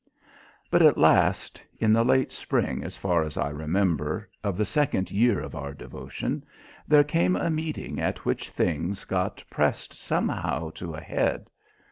[0.71, 5.11] But at last in the late spring, as far as I remember, of the second
[5.11, 6.43] year of our devotion
[6.87, 11.51] there came a meeting at which things got pressed somehow to a head.